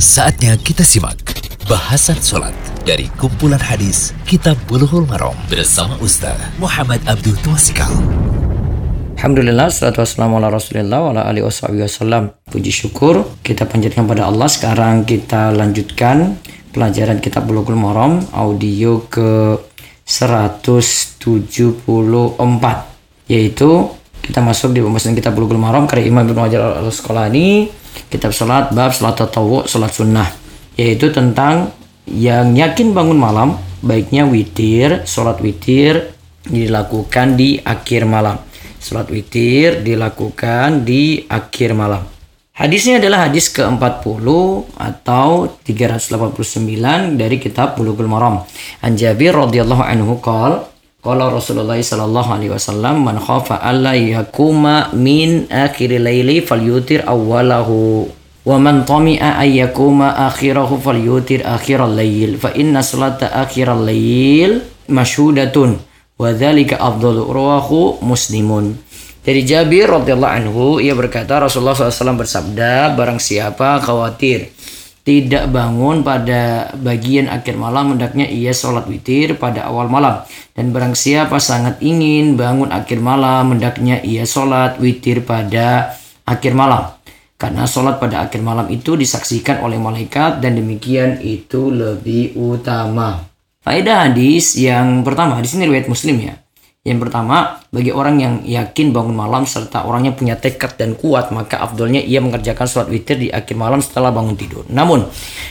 [0.00, 1.20] Saatnya kita simak
[1.68, 2.56] bahasan sholat
[2.88, 7.92] dari kumpulan hadis Kitab Bulughul Maram bersama Ustaz Muhammad Abdul Twasikal.
[9.20, 11.44] Alhamdulillah, salatu wassalamu ala rasulillah wa ala alihi.
[12.48, 14.48] Puji syukur kita panjatkan pada Allah.
[14.48, 16.40] Sekarang kita lanjutkan
[16.72, 19.60] pelajaran kitab Bulughul Maram audio ke
[20.08, 21.84] 174
[23.28, 23.68] yaitu
[24.24, 27.79] kita masuk di pembahasan kitab Bulughul Maram karya Imam Ibnu Hajar al-Asqalani
[28.10, 30.28] kitab salat bab salat tatawu salat sunnah.
[30.74, 31.74] Yaitu tentang
[32.08, 36.14] yang yakin bangun malam baiknya witir salat witir
[36.44, 38.40] dilakukan di akhir malam.
[38.80, 42.20] Salat witir dilakukan di akhir malam.
[42.60, 44.26] Hadisnya adalah hadis ke-40
[44.76, 48.44] atau 389 dari kitab Bulughul Maram.
[48.84, 50.68] An Jabir radhiyallahu anhu qala
[51.00, 58.04] Qala Rasulullah sallallahu alaihi wasallam man khafa alla yakuma min akhir laili falyutir awwalahu
[58.44, 64.60] wa man tami'a ay yakuma akhirahu falyutir akhiral lail fa inna salata akhiral lail
[64.92, 65.80] mashhudatun
[66.20, 68.76] wa dzalika afdalu rawahu muslimun.
[69.24, 74.52] Dari Jabir radhiyallahu anhu ia berkata Rasulullah SAW bersabda barang siapa khawatir
[75.00, 80.20] tidak bangun pada bagian akhir malam hendaknya ia sholat witir pada awal malam.
[80.52, 85.96] Dan barang siapa sangat ingin bangun akhir malam hendaknya ia sholat witir pada
[86.28, 86.92] akhir malam.
[87.40, 93.24] Karena sholat pada akhir malam itu disaksikan oleh malaikat dan demikian itu lebih utama.
[93.64, 96.36] Faedah hadis yang pertama di sini riwayat muslim ya
[96.80, 101.60] yang pertama, bagi orang yang yakin bangun malam serta orangnya punya tekad dan kuat, maka
[101.60, 104.64] afdolnya ia mengerjakan sholat witir di akhir malam setelah bangun tidur.
[104.72, 105.04] Namun,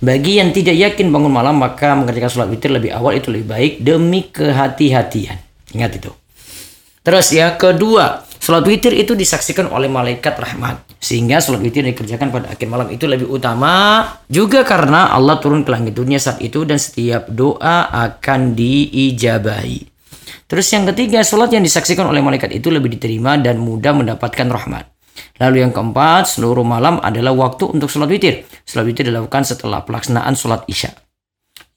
[0.00, 3.72] bagi yang tidak yakin bangun malam, maka mengerjakan sholat witir lebih awal itu lebih baik
[3.84, 5.36] demi kehati-hatian.
[5.76, 6.08] Ingat itu.
[7.04, 10.88] Terus ya, kedua, sholat witir itu disaksikan oleh malaikat rahmat.
[11.04, 14.08] Sehingga sholat witir dikerjakan pada akhir malam itu lebih utama.
[14.24, 19.89] Juga karena Allah turun ke langit dunia saat itu dan setiap doa akan diijabahi.
[20.50, 24.90] Terus yang ketiga, sholat yang disaksikan oleh malaikat itu lebih diterima dan mudah mendapatkan rahmat.
[25.38, 28.42] Lalu yang keempat, seluruh malam adalah waktu untuk sholat witir.
[28.66, 30.90] Sholat witir dilakukan setelah pelaksanaan sholat isya.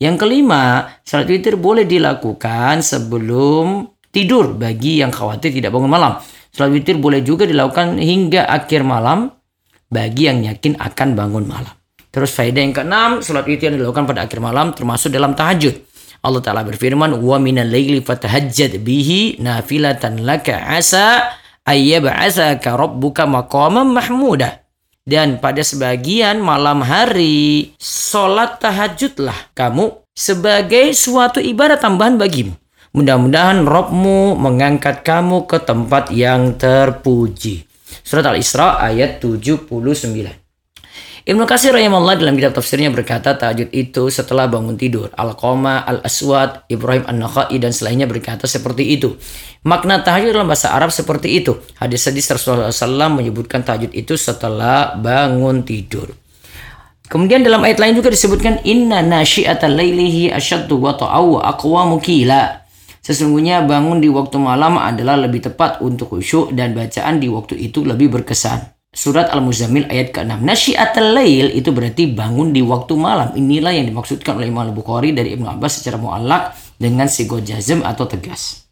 [0.02, 6.18] Yang kelima, sholat witir boleh dilakukan sebelum tidur bagi yang khawatir tidak bangun malam.
[6.50, 9.30] Sholat witir boleh juga dilakukan hingga akhir malam
[9.86, 11.74] bagi yang yakin akan bangun malam.
[12.10, 15.93] Terus faedah yang keenam, sholat witir yang dilakukan pada akhir malam termasuk dalam tahajud.
[16.24, 21.36] Allah Ta'ala berfirman, Wa minal layli fatahajjad bihi nafilatan laka asa
[21.68, 24.64] ayyab'asaka rabbuka maqaman mahmudah.
[25.04, 32.56] Dan pada sebagian malam hari, sholat tahajudlah kamu sebagai suatu ibadah tambahan bagimu.
[32.94, 37.66] Mudah-mudahan Robmu mengangkat kamu ke tempat yang terpuji.
[38.06, 40.43] Surat Al-Isra ayat 79.
[41.24, 45.08] Ibnu Kasir rahimahullah dalam kitab tafsirnya berkata tahajud itu setelah bangun tidur.
[45.16, 49.16] Al-Qama, Al-Aswad, Ibrahim An-Nakhai dan selainnya berkata seperti itu.
[49.64, 51.56] Makna tahajud dalam bahasa Arab seperti itu.
[51.80, 56.12] Hadis-hadis Rasulullah SAW menyebutkan tahajud itu setelah bangun tidur.
[57.08, 62.68] Kemudian dalam ayat lain juga disebutkan inna nasyi'atal lailihi asyaddu wa ta'aw aqwamu qila.
[63.00, 67.88] Sesungguhnya bangun di waktu malam adalah lebih tepat untuk khusyuk dan bacaan di waktu itu
[67.88, 68.73] lebih berkesan.
[68.94, 70.38] Surat Al-Muzammil ayat ke-6.
[70.46, 73.34] Nasyiatul lail itu berarti bangun di waktu malam.
[73.34, 78.06] Inilah yang dimaksudkan oleh Imam Al-Bukhari dari Ibnu Abbas secara muallak dengan sigo jazm atau
[78.06, 78.70] tegas.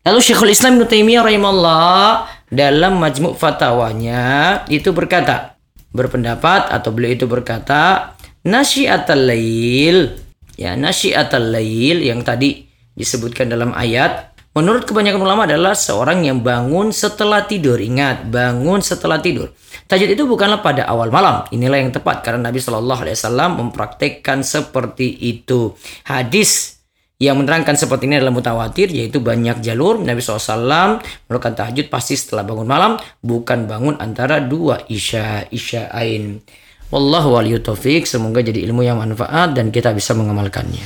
[0.00, 2.04] Lalu Syekhul Islam Ibnu Taimiyah rahimahullah
[2.48, 5.60] dalam majmuk fatwanya itu berkata,
[5.92, 10.16] berpendapat atau beliau itu berkata, nasyiatul lail
[10.56, 12.64] ya nasyiatul lail yang tadi
[12.96, 17.78] disebutkan dalam ayat Menurut kebanyakan ulama adalah seorang yang bangun setelah tidur.
[17.78, 19.54] Ingat, bangun setelah tidur.
[19.86, 21.46] Tahajud itu bukanlah pada awal malam.
[21.54, 25.78] Inilah yang tepat karena Nabi Shallallahu Alaihi Wasallam mempraktekkan seperti itu.
[26.02, 26.80] Hadis
[27.20, 32.48] yang menerangkan seperti ini adalah mutawatir yaitu banyak jalur Nabi SAW melakukan tahajud pasti setelah
[32.48, 36.40] bangun malam bukan bangun antara dua isya isya'ain
[36.88, 40.80] Wallahu taufik semoga jadi ilmu yang manfaat dan kita bisa mengamalkannya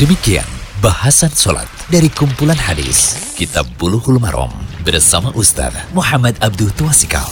[0.00, 0.48] demikian
[0.84, 4.52] Bahasan Sholat dari kumpulan hadis Kitab Buluhul Marom
[4.84, 7.24] bersama Ustaz Muhammad Abdul Tuasikal.